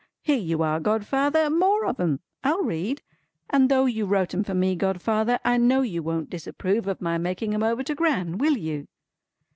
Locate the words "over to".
7.61-7.93